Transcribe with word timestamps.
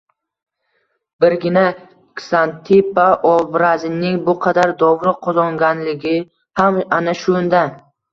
Birgina 1.23 1.65
Ksantippa 2.21 3.03
obrazining 3.31 4.15
bu 4.29 4.35
qadar 4.47 4.73
dovruq 4.79 5.19
qozonganligi 5.27 6.15
ham 6.63 6.81
ana 6.99 7.15
shunda 7.21 7.63